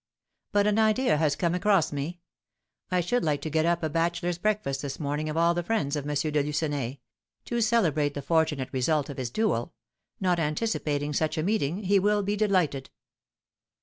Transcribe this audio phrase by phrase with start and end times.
[0.51, 2.21] But an idea has come across me;
[2.89, 5.95] I should like to get up a bachelors' breakfast this morning of all the friends
[5.95, 6.15] of M.
[6.15, 6.97] de Lucenay,
[7.45, 9.75] to celebrate the fortunate result of his duel;
[10.19, 12.89] not anticipating such a meeting, he will be delighted."